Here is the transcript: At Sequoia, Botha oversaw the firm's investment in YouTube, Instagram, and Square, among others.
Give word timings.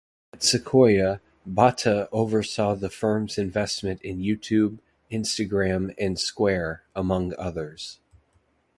At 0.33 0.41
Sequoia, 0.41 1.21
Botha 1.45 2.09
oversaw 2.11 2.73
the 2.73 2.89
firm's 2.89 3.37
investment 3.37 4.01
in 4.01 4.17
YouTube, 4.17 4.79
Instagram, 5.11 5.93
and 5.95 6.17
Square, 6.19 6.81
among 6.95 7.35
others. 7.37 7.99